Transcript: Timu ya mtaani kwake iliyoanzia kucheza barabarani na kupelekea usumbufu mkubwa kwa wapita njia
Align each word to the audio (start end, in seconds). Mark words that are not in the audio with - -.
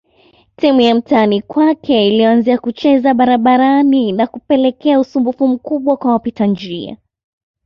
Timu 0.55 0.81
ya 0.81 0.95
mtaani 0.95 1.41
kwake 1.41 2.07
iliyoanzia 2.07 2.57
kucheza 2.57 3.13
barabarani 3.13 4.11
na 4.11 4.27
kupelekea 4.27 4.99
usumbufu 4.99 5.47
mkubwa 5.47 5.97
kwa 5.97 6.11
wapita 6.11 6.45
njia 6.45 6.97